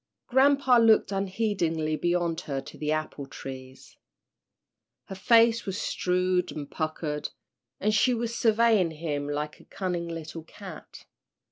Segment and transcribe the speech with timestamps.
[0.25, 3.97] Grampa looked unheedingly beyond her to the apple trees.
[5.05, 7.29] Her face was shrewd and puckered,
[7.79, 11.05] and she was surveying him like a cunning little cat.